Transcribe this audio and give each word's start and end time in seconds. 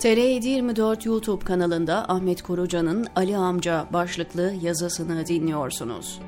TR724 0.00 1.08
YouTube 1.08 1.44
kanalında 1.44 2.08
Ahmet 2.08 2.42
Koruca'nın 2.42 3.06
Ali 3.16 3.36
Amca 3.36 3.86
başlıklı 3.92 4.54
yazısını 4.62 5.26
dinliyorsunuz. 5.26 6.20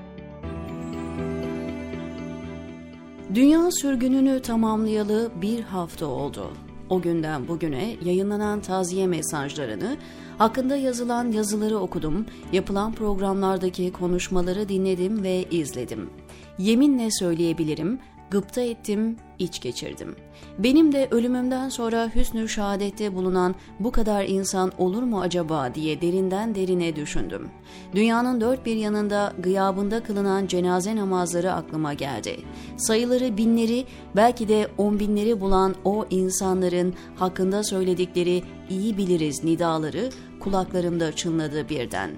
Dünya 3.35 3.71
sürgününü 3.71 4.43
tamamlayalı 4.43 5.31
bir 5.43 5.61
hafta 5.61 6.07
oldu. 6.07 6.51
O 6.89 7.01
günden 7.01 7.49
bugüne 7.49 7.97
yayınlanan 8.05 8.61
taziye 8.61 9.07
mesajlarını, 9.07 9.97
hakkında 10.39 10.77
yazılan 10.77 11.33
yazıları 11.33 11.79
okudum, 11.79 12.27
yapılan 12.53 12.93
programlardaki 12.93 13.93
konuşmaları 13.93 14.69
dinledim 14.69 15.23
ve 15.23 15.45
izledim. 15.51 16.11
Yeminle 16.59 17.09
söyleyebilirim, 17.11 17.99
gıpta 18.31 18.61
ettim, 18.61 19.17
iç 19.39 19.61
geçirdim. 19.61 20.17
Benim 20.59 20.93
de 20.93 21.09
ölümümden 21.11 21.69
sonra 21.69 22.11
hüsnü 22.15 22.49
şehadette 22.49 23.15
bulunan 23.15 23.55
bu 23.81 23.93
kadar 23.93 24.25
insan 24.25 24.73
olur 24.79 25.03
mu 25.03 25.21
acaba 25.21 25.75
diye 25.75 26.01
derinden 26.01 26.55
derine 26.55 26.97
düşündüm. 26.97 27.49
Dünyanın 27.95 28.41
dört 28.41 28.67
bir 28.67 28.77
yanında 28.77 29.33
gıyabında 29.39 30.03
kılınan 30.03 30.47
cenaze 30.47 30.97
namazları 30.97 31.53
aklıma 31.53 31.95
geldi. 31.95 32.37
Sayıları 32.77 33.37
binleri 33.37 33.85
belki 34.17 34.49
de 34.49 34.69
on 34.79 35.01
binleri 35.01 35.41
bulan 35.41 35.75
o 35.85 36.07
insanların 36.11 36.95
hakkında 37.17 37.65
söyledikleri 37.65 38.43
iyi 38.71 38.97
biliriz 38.97 39.45
nidaları 39.45 40.11
kulaklarımda 40.41 41.13
çınladı 41.13 41.69
birden. 41.69 42.11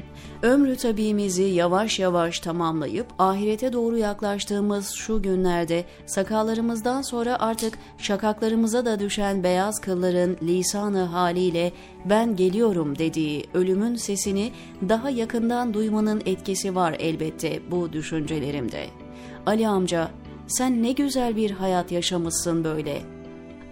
Ömrü 0.43 0.77
tabimizi 0.77 1.43
yavaş 1.43 1.99
yavaş 1.99 2.41
tamamlayıp 2.41 3.07
ahirete 3.19 3.73
doğru 3.73 3.99
yaklaştığımız 3.99 4.91
şu 4.91 5.23
günlerde 5.23 5.85
sakallarımızdan 6.07 7.03
sonra 7.03 7.41
artık 7.41 7.79
şakaklarımıza 7.99 8.85
da 8.85 9.01
düşen 9.01 9.43
beyaz 9.43 9.81
kılların 9.81 10.37
lisanı 10.43 11.03
haliyle 11.03 11.73
ben 12.05 12.37
geliyorum 12.37 12.99
dediği 12.99 13.45
ölümün 13.55 13.97
sesini 13.97 14.53
daha 14.89 15.11
yakından 15.11 15.75
duymanın 15.75 16.23
etkisi 16.27 16.75
var 16.75 16.97
elbette 16.99 17.61
bu 17.71 17.93
düşüncelerimde. 17.93 18.87
Ali 19.47 19.69
amca 19.69 20.11
sen 20.47 20.83
ne 20.83 20.93
güzel 20.93 21.37
bir 21.37 21.51
hayat 21.51 21.93
yaşamışsın 21.93 22.65
böyle. 22.65 23.03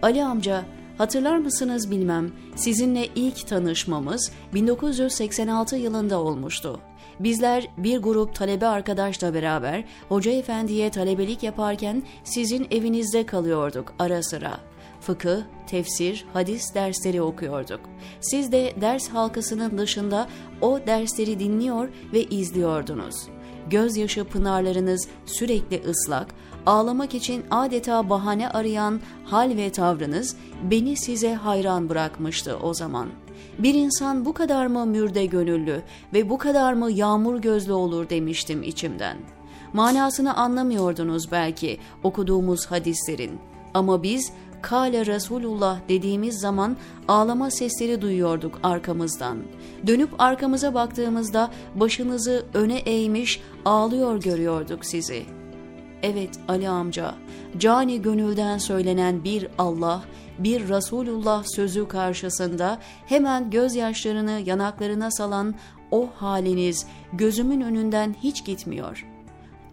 Ali 0.02 0.24
amca 0.24 0.64
Hatırlar 1.00 1.38
mısınız 1.38 1.90
bilmem, 1.90 2.32
sizinle 2.56 3.06
ilk 3.14 3.46
tanışmamız 3.46 4.32
1986 4.54 5.76
yılında 5.76 6.20
olmuştu. 6.20 6.80
Bizler 7.20 7.68
bir 7.76 7.98
grup 7.98 8.34
talebe 8.34 8.66
arkadaşla 8.66 9.34
beraber 9.34 9.84
Hoca 10.08 10.32
Efendi'ye 10.32 10.90
talebelik 10.90 11.42
yaparken 11.42 12.02
sizin 12.24 12.66
evinizde 12.70 13.26
kalıyorduk 13.26 13.94
ara 13.98 14.22
sıra. 14.22 14.60
Fıkıh, 15.00 15.42
tefsir, 15.66 16.26
hadis 16.32 16.74
dersleri 16.74 17.22
okuyorduk. 17.22 17.80
Siz 18.20 18.52
de 18.52 18.74
ders 18.80 19.08
halkasının 19.08 19.78
dışında 19.78 20.28
o 20.60 20.80
dersleri 20.86 21.38
dinliyor 21.38 21.88
ve 22.12 22.24
izliyordunuz. 22.24 23.14
Gözyaşı 23.70 24.24
pınarlarınız 24.24 25.08
sürekli 25.26 25.82
ıslak, 25.90 26.34
ağlamak 26.66 27.14
için 27.14 27.44
adeta 27.50 28.10
bahane 28.10 28.48
arayan 28.48 29.00
hal 29.24 29.56
ve 29.56 29.72
tavrınız 29.72 30.36
beni 30.70 30.96
size 30.96 31.34
hayran 31.34 31.88
bırakmıştı 31.88 32.56
o 32.62 32.74
zaman. 32.74 33.08
Bir 33.58 33.74
insan 33.74 34.24
bu 34.24 34.32
kadar 34.32 34.66
mı 34.66 34.86
mürde 34.86 35.26
gönüllü 35.26 35.82
ve 36.14 36.30
bu 36.30 36.38
kadar 36.38 36.72
mı 36.72 36.92
yağmur 36.92 37.38
gözlü 37.38 37.72
olur 37.72 38.10
demiştim 38.10 38.62
içimden. 38.62 39.16
Manasını 39.72 40.36
anlamıyordunuz 40.36 41.32
belki 41.32 41.78
okuduğumuz 42.02 42.66
hadislerin. 42.66 43.38
Ama 43.74 44.02
biz 44.02 44.32
Kale 44.62 45.06
Resulullah 45.06 45.78
dediğimiz 45.88 46.40
zaman 46.40 46.76
ağlama 47.08 47.50
sesleri 47.50 48.02
duyuyorduk 48.02 48.60
arkamızdan. 48.62 49.38
Dönüp 49.86 50.10
arkamıza 50.18 50.74
baktığımızda 50.74 51.50
başınızı 51.74 52.46
öne 52.54 52.78
eğmiş 52.78 53.40
ağlıyor 53.64 54.22
görüyorduk 54.22 54.84
sizi.'' 54.84 55.40
Evet 56.02 56.30
Ali 56.48 56.68
amca, 56.68 57.14
cani 57.58 58.02
gönülden 58.02 58.58
söylenen 58.58 59.24
bir 59.24 59.48
Allah, 59.58 60.02
bir 60.38 60.68
Resulullah 60.68 61.44
sözü 61.46 61.88
karşısında 61.88 62.78
hemen 63.06 63.50
gözyaşlarını 63.50 64.40
yanaklarına 64.46 65.10
salan 65.10 65.54
o 65.90 66.08
haliniz 66.16 66.86
gözümün 67.12 67.60
önünden 67.60 68.16
hiç 68.22 68.44
gitmiyor. 68.44 69.06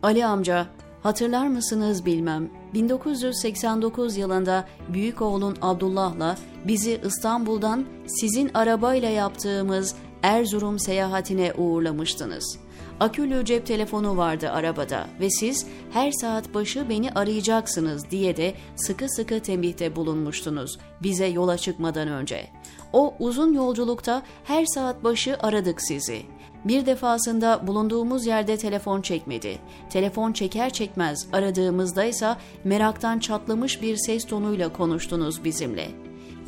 Ali 0.03 0.25
amca, 0.25 0.67
hatırlar 1.07 1.47
mısınız 1.47 2.05
bilmem, 2.05 2.49
1989 2.73 4.17
yılında 4.17 4.65
büyük 4.93 5.21
oğlun 5.21 5.57
Abdullah'la 5.61 6.37
bizi 6.65 7.01
İstanbul'dan 7.05 7.85
sizin 8.07 8.51
arabayla 8.53 9.09
yaptığımız 9.09 9.95
Erzurum 10.23 10.79
seyahatine 10.79 11.53
uğurlamıştınız.'' 11.53 12.59
Akülü 12.99 13.45
cep 13.45 13.65
telefonu 13.65 14.17
vardı 14.17 14.49
arabada 14.49 15.07
ve 15.19 15.29
siz 15.29 15.65
her 15.91 16.11
saat 16.11 16.53
başı 16.53 16.89
beni 16.89 17.11
arayacaksınız 17.11 18.11
diye 18.11 18.37
de 18.37 18.53
sıkı 18.75 19.09
sıkı 19.09 19.39
tembihte 19.39 19.95
bulunmuştunuz 19.95 20.77
bize 21.03 21.25
yola 21.25 21.57
çıkmadan 21.57 22.07
önce. 22.07 22.47
O 22.93 23.15
uzun 23.19 23.53
yolculukta 23.53 24.21
her 24.43 24.65
saat 24.65 25.03
başı 25.03 25.37
aradık 25.39 25.81
sizi. 25.81 26.21
Bir 26.67 26.85
defasında 26.85 27.67
bulunduğumuz 27.67 28.25
yerde 28.25 28.57
telefon 28.57 29.01
çekmedi. 29.01 29.57
Telefon 29.89 30.33
çeker 30.33 30.69
çekmez 30.69 31.27
aradığımızda 31.33 32.03
ise 32.03 32.35
meraktan 32.63 33.19
çatlamış 33.19 33.81
bir 33.81 33.97
ses 33.97 34.25
tonuyla 34.25 34.73
konuştunuz 34.73 35.43
bizimle. 35.43 35.87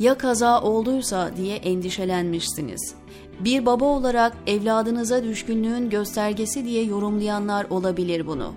Ya 0.00 0.18
kaza 0.18 0.62
olduysa 0.62 1.30
diye 1.36 1.56
endişelenmişsiniz 1.56 2.94
bir 3.40 3.66
baba 3.66 3.84
olarak 3.84 4.36
evladınıza 4.46 5.24
düşkünlüğün 5.24 5.90
göstergesi 5.90 6.64
diye 6.64 6.84
yorumlayanlar 6.84 7.66
olabilir 7.70 8.26
bunu. 8.26 8.52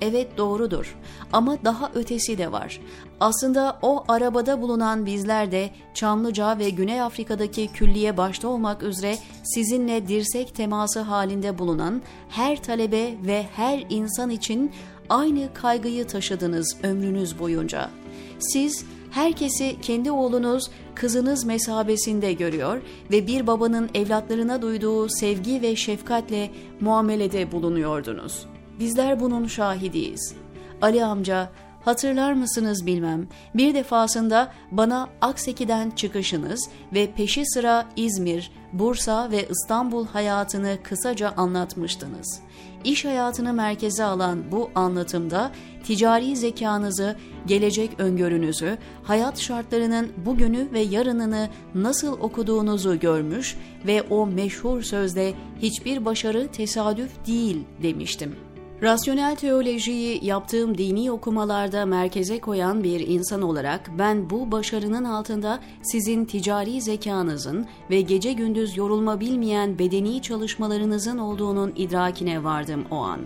Evet 0.00 0.38
doğrudur 0.38 0.96
ama 1.32 1.56
daha 1.64 1.90
ötesi 1.94 2.38
de 2.38 2.52
var. 2.52 2.80
Aslında 3.20 3.78
o 3.82 4.04
arabada 4.08 4.62
bulunan 4.62 5.06
bizler 5.06 5.52
de 5.52 5.70
Çamlıca 5.94 6.58
ve 6.58 6.70
Güney 6.70 7.00
Afrika'daki 7.00 7.68
külliye 7.68 8.16
başta 8.16 8.48
olmak 8.48 8.82
üzere 8.82 9.16
sizinle 9.44 10.08
dirsek 10.08 10.54
teması 10.54 11.00
halinde 11.00 11.58
bulunan 11.58 12.02
her 12.28 12.62
talebe 12.62 13.14
ve 13.26 13.46
her 13.56 13.86
insan 13.90 14.30
için 14.30 14.72
aynı 15.08 15.54
kaygıyı 15.54 16.06
taşıdınız 16.06 16.76
ömrünüz 16.82 17.38
boyunca. 17.38 17.90
Siz 18.38 18.84
herkesi 19.10 19.80
kendi 19.82 20.10
oğlunuz, 20.10 20.70
kızınız 20.94 21.44
mesabesinde 21.44 22.32
görüyor 22.32 22.82
ve 23.10 23.26
bir 23.26 23.46
babanın 23.46 23.90
evlatlarına 23.94 24.62
duyduğu 24.62 25.08
sevgi 25.08 25.62
ve 25.62 25.76
şefkatle 25.76 26.50
muamelede 26.80 27.52
bulunuyordunuz. 27.52 28.46
Bizler 28.78 29.20
bunun 29.20 29.46
şahidiyiz. 29.46 30.34
Ali 30.82 31.04
amca, 31.04 31.50
hatırlar 31.84 32.32
mısınız 32.32 32.86
bilmem, 32.86 33.28
bir 33.54 33.74
defasında 33.74 34.52
bana 34.70 35.08
Akseki'den 35.20 35.90
çıkışınız 35.90 36.68
ve 36.94 37.12
peşi 37.12 37.46
sıra 37.46 37.86
İzmir, 37.96 38.50
Bursa 38.72 39.30
ve 39.30 39.48
İstanbul 39.48 40.06
hayatını 40.06 40.78
kısaca 40.82 41.32
anlatmıştınız.'' 41.36 42.48
iş 42.84 43.04
hayatını 43.04 43.52
merkeze 43.52 44.04
alan 44.04 44.52
bu 44.52 44.70
anlatımda 44.74 45.50
ticari 45.84 46.36
zekanızı, 46.36 47.16
gelecek 47.46 47.90
öngörünüzü, 48.00 48.78
hayat 49.02 49.38
şartlarının 49.40 50.12
bugünü 50.26 50.68
ve 50.72 50.80
yarınını 50.80 51.48
nasıl 51.74 52.12
okuduğunuzu 52.12 53.00
görmüş 53.00 53.56
ve 53.86 54.02
o 54.02 54.26
meşhur 54.26 54.82
sözde 54.82 55.34
hiçbir 55.62 56.04
başarı 56.04 56.48
tesadüf 56.48 57.10
değil 57.26 57.64
demiştim. 57.82 58.47
Rasyonel 58.82 59.36
teolojiyi 59.36 60.24
yaptığım 60.24 60.78
dini 60.78 61.10
okumalarda 61.10 61.86
merkeze 61.86 62.40
koyan 62.40 62.84
bir 62.84 63.00
insan 63.00 63.42
olarak 63.42 63.90
ben 63.98 64.30
bu 64.30 64.52
başarının 64.52 65.04
altında 65.04 65.60
sizin 65.82 66.24
ticari 66.24 66.80
zekanızın 66.80 67.66
ve 67.90 68.00
gece 68.00 68.32
gündüz 68.32 68.76
yorulma 68.76 69.20
bilmeyen 69.20 69.78
bedeni 69.78 70.22
çalışmalarınızın 70.22 71.18
olduğunun 71.18 71.72
idrakine 71.76 72.44
vardım 72.44 72.84
o 72.90 72.96
an. 72.96 73.20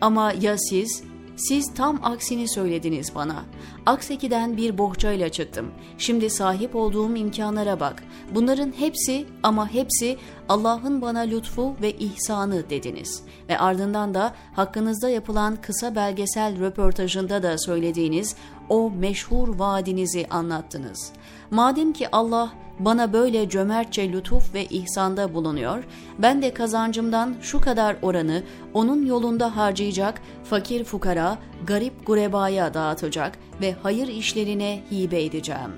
Ama 0.00 0.32
ya 0.40 0.58
siz 0.58 1.09
siz 1.48 1.74
tam 1.74 2.00
aksini 2.02 2.48
söylediniz 2.48 3.14
bana. 3.14 3.44
Akseki'den 3.86 4.56
bir 4.56 4.78
bohçayla 4.78 5.28
çıktım. 5.28 5.70
Şimdi 5.98 6.30
sahip 6.30 6.76
olduğum 6.76 7.16
imkanlara 7.16 7.80
bak. 7.80 8.02
Bunların 8.34 8.72
hepsi 8.76 9.26
ama 9.42 9.72
hepsi 9.72 10.16
Allah'ın 10.48 11.02
bana 11.02 11.20
lütfu 11.20 11.74
ve 11.82 11.92
ihsanı 11.92 12.70
dediniz. 12.70 13.22
Ve 13.48 13.58
ardından 13.58 14.14
da 14.14 14.34
hakkınızda 14.52 15.08
yapılan 15.08 15.56
kısa 15.56 15.94
belgesel 15.94 16.60
röportajında 16.60 17.42
da 17.42 17.58
söylediğiniz 17.58 18.36
o 18.68 18.90
meşhur 18.90 19.58
vaadinizi 19.58 20.26
anlattınız. 20.30 21.12
Madem 21.50 21.92
ki 21.92 22.08
Allah 22.12 22.52
bana 22.84 23.12
böyle 23.12 23.48
cömertçe 23.48 24.12
lütuf 24.12 24.54
ve 24.54 24.64
ihsanda 24.64 25.34
bulunuyor, 25.34 25.84
ben 26.18 26.42
de 26.42 26.54
kazancımdan 26.54 27.34
şu 27.42 27.60
kadar 27.60 27.96
oranı 28.02 28.42
onun 28.74 29.06
yolunda 29.06 29.56
harcayacak, 29.56 30.22
fakir 30.44 30.84
fukara, 30.84 31.38
garip 31.66 32.06
gurebaya 32.06 32.74
dağıtacak 32.74 33.38
ve 33.60 33.74
hayır 33.82 34.08
işlerine 34.08 34.82
hibe 34.90 35.24
edeceğim. 35.24 35.70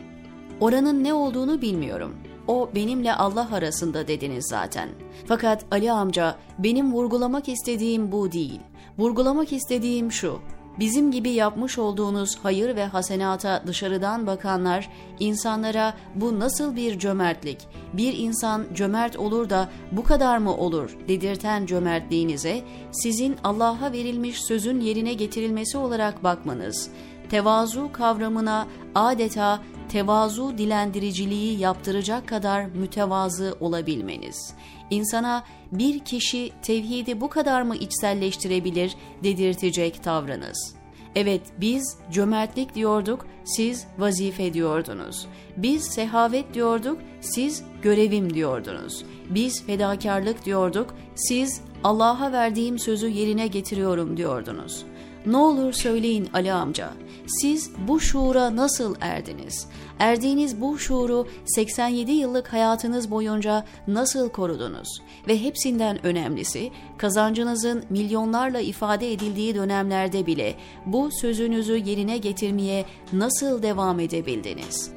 Oranın 0.60 1.04
ne 1.04 1.14
olduğunu 1.14 1.62
bilmiyorum. 1.62 2.14
o 2.48 2.70
benimle 2.74 3.14
Allah 3.14 3.48
arasında 3.52 4.08
dediniz 4.08 4.46
zaten. 4.50 4.88
Fakat 5.26 5.64
Ali 5.70 5.92
amca 5.92 6.36
benim 6.58 6.92
vurgulamak 6.92 7.48
istediğim 7.48 8.12
bu 8.12 8.32
değil. 8.32 8.60
Vurgulamak 8.98 9.52
istediğim 9.52 10.12
şu. 10.12 10.38
Bizim 10.78 11.12
gibi 11.12 11.30
yapmış 11.30 11.78
olduğunuz 11.78 12.38
hayır 12.42 12.76
ve 12.76 12.84
hasenata 12.84 13.62
dışarıdan 13.66 14.26
bakanlar 14.26 14.88
insanlara 15.20 15.94
bu 16.14 16.40
nasıl 16.40 16.76
bir 16.76 16.98
cömertlik, 16.98 17.58
bir 17.92 18.18
insan 18.18 18.66
cömert 18.74 19.16
olur 19.16 19.50
da 19.50 19.68
bu 19.92 20.04
kadar 20.04 20.38
mı 20.38 20.56
olur 20.56 20.96
dedirten 21.08 21.66
cömertliğinize 21.66 22.62
sizin 22.92 23.36
Allah'a 23.44 23.92
verilmiş 23.92 24.44
sözün 24.44 24.80
yerine 24.80 25.14
getirilmesi 25.14 25.78
olarak 25.78 26.24
bakmanız, 26.24 26.90
tevazu 27.30 27.92
kavramına 27.92 28.66
adeta 28.94 29.60
tevazu 29.88 30.58
dilendiriciliği 30.58 31.58
yaptıracak 31.58 32.28
kadar 32.28 32.64
mütevazı 32.64 33.56
olabilmeniz. 33.60 34.54
İnsana 34.90 35.44
bir 35.72 35.98
kişi 35.98 36.52
tevhidi 36.62 37.20
bu 37.20 37.28
kadar 37.28 37.62
mı 37.62 37.76
içselleştirebilir 37.76 38.96
dedirtecek 39.24 40.02
tavrınız. 40.02 40.74
Evet 41.14 41.42
biz 41.60 41.98
cömertlik 42.10 42.74
diyorduk, 42.74 43.26
siz 43.44 43.86
vazife 43.98 44.54
diyordunuz. 44.54 45.26
Biz 45.56 45.84
sehavet 45.84 46.54
diyorduk, 46.54 46.98
siz 47.20 47.64
görevim 47.82 48.34
diyordunuz. 48.34 49.04
Biz 49.30 49.66
fedakarlık 49.66 50.44
diyorduk, 50.44 50.94
siz 51.14 51.60
Allah'a 51.84 52.32
verdiğim 52.32 52.78
sözü 52.78 53.08
yerine 53.08 53.46
getiriyorum 53.46 54.16
diyordunuz. 54.16 54.84
Ne 55.26 55.36
olur 55.36 55.72
söyleyin 55.72 56.28
Ali 56.34 56.52
amca, 56.52 56.90
siz 57.26 57.70
bu 57.88 58.00
şuura 58.00 58.56
nasıl 58.56 58.94
erdiniz? 59.00 59.66
Erdiğiniz 59.98 60.60
bu 60.60 60.78
şuuru 60.78 61.26
87 61.44 62.12
yıllık 62.12 62.52
hayatınız 62.52 63.10
boyunca 63.10 63.64
nasıl 63.88 64.28
korudunuz? 64.28 64.88
Ve 65.28 65.42
hepsinden 65.42 66.06
önemlisi, 66.06 66.70
kazancınızın 66.98 67.84
milyonlarla 67.90 68.60
ifade 68.60 69.12
edildiği 69.12 69.54
dönemlerde 69.54 70.26
bile 70.26 70.54
bu 70.86 71.10
sözünüzü 71.20 71.76
yerine 71.76 72.18
getirmeye 72.18 72.84
nasıl 73.12 73.62
devam 73.62 74.00
edebildiniz? 74.00 74.90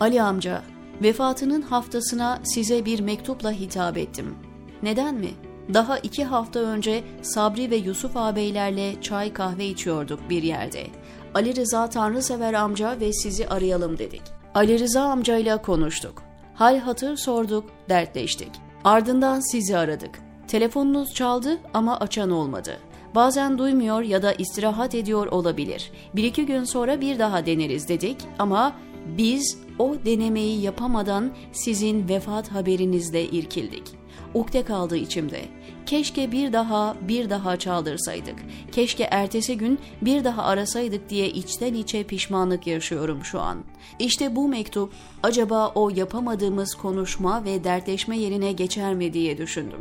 Ali 0.00 0.22
amca, 0.22 0.62
vefatının 1.02 1.62
haftasına 1.62 2.40
size 2.44 2.84
bir 2.84 3.00
mektupla 3.00 3.52
hitap 3.52 3.98
ettim. 3.98 4.34
Neden 4.82 5.14
mi? 5.14 5.30
Daha 5.74 5.98
iki 5.98 6.24
hafta 6.24 6.60
önce 6.60 7.04
Sabri 7.22 7.70
ve 7.70 7.76
Yusuf 7.76 8.16
ağabeylerle 8.16 9.00
çay 9.00 9.32
kahve 9.32 9.66
içiyorduk 9.66 10.20
bir 10.30 10.42
yerde. 10.42 10.86
Ali 11.34 11.56
Rıza 11.56 11.90
Tanrısever 11.90 12.54
amca 12.54 13.00
ve 13.00 13.12
sizi 13.12 13.48
arayalım 13.48 13.98
dedik. 13.98 14.22
Ali 14.54 14.78
Rıza 14.78 15.02
amcayla 15.02 15.62
konuştuk. 15.62 16.22
Hal 16.54 16.78
hatır 16.78 17.16
sorduk, 17.16 17.64
dertleştik. 17.88 18.50
Ardından 18.84 19.40
sizi 19.40 19.76
aradık. 19.76 20.18
Telefonunuz 20.48 21.14
çaldı 21.14 21.58
ama 21.74 22.00
açan 22.00 22.30
olmadı. 22.30 22.78
Bazen 23.14 23.58
duymuyor 23.58 24.02
ya 24.02 24.22
da 24.22 24.32
istirahat 24.32 24.94
ediyor 24.94 25.26
olabilir. 25.26 25.92
Bir 26.14 26.24
iki 26.24 26.46
gün 26.46 26.64
sonra 26.64 27.00
bir 27.00 27.18
daha 27.18 27.46
deneriz 27.46 27.88
dedik 27.88 28.16
ama 28.38 28.72
biz 29.06 29.58
o 29.78 29.96
denemeyi 30.04 30.60
yapamadan 30.60 31.30
sizin 31.52 32.08
vefat 32.08 32.52
haberinizle 32.52 33.24
irkildik 33.24 34.06
ukde 34.36 34.64
kaldı 34.64 34.96
içimde. 34.96 35.40
Keşke 35.86 36.32
bir 36.32 36.52
daha 36.52 36.96
bir 37.08 37.30
daha 37.30 37.56
çaldırsaydık. 37.56 38.34
Keşke 38.72 39.04
ertesi 39.04 39.58
gün 39.58 39.78
bir 40.02 40.24
daha 40.24 40.42
arasaydık 40.42 41.10
diye 41.10 41.30
içten 41.30 41.74
içe 41.74 42.04
pişmanlık 42.04 42.66
yaşıyorum 42.66 43.24
şu 43.24 43.40
an. 43.40 43.58
İşte 43.98 44.36
bu 44.36 44.48
mektup 44.48 44.92
acaba 45.22 45.72
o 45.74 45.90
yapamadığımız 45.90 46.74
konuşma 46.74 47.44
ve 47.44 47.64
dertleşme 47.64 48.18
yerine 48.18 48.52
geçer 48.52 48.94
mi 48.94 49.12
diye 49.12 49.38
düşündüm. 49.38 49.80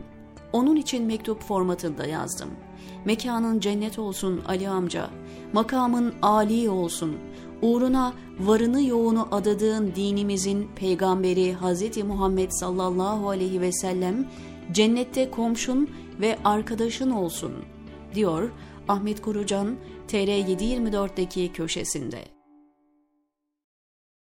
Onun 0.54 0.76
için 0.76 1.06
mektup 1.06 1.42
formatında 1.42 2.06
yazdım. 2.06 2.50
Mekanın 3.06 3.60
cennet 3.60 4.00
olsun 4.00 4.42
Ali 4.48 4.70
amca, 4.70 5.10
makamın 5.54 6.14
âli 6.22 6.70
olsun, 6.70 7.18
uğruna 7.62 8.14
varını 8.40 8.82
yoğunu 8.82 9.28
adadığın 9.32 9.96
dinimizin 9.96 10.68
peygamberi 10.76 11.54
Hz. 11.54 12.04
Muhammed 12.04 12.52
sallallahu 12.52 13.30
aleyhi 13.30 13.62
ve 13.62 13.72
sellem 13.72 14.28
cennette 14.72 15.32
komşun 15.32 15.90
ve 16.22 16.38
arkadaşın 16.44 17.12
olsun 17.12 17.54
diyor 18.16 18.50
Ahmet 18.88 19.22
Kurucan 19.22 19.76
TR724'deki 20.08 21.52
köşesinde. 21.54 22.35